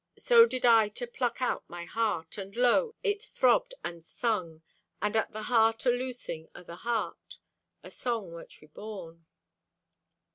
So 0.17 0.47
did 0.47 0.65
I 0.65 0.89
to 0.97 1.05
pluck 1.05 1.43
out 1.43 1.69
my 1.69 1.85
heart, 1.85 2.39
And 2.39 2.55
lo, 2.55 2.95
it 3.03 3.21
throbbed 3.21 3.75
and 3.83 4.03
sung, 4.03 4.63
And 4.99 5.15
at 5.15 5.31
the 5.31 5.43
hurt 5.43 5.85
o' 5.85 5.91
loosing 5.91 6.49
o' 6.55 6.63
the 6.63 6.77
heart 6.77 7.37
A 7.83 7.91
song 7.91 8.31
wert 8.31 8.51
born. 8.73 9.27